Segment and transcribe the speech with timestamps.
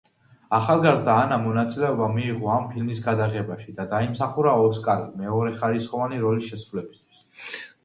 [0.59, 7.25] ახალგაზრდა ანამ მონაწილეობა მიიღო ამ ფილმის გადაღებაში და დაიმსახურა ოსკარი მეორეხარისხოვანი როლის შესრულებისთვის.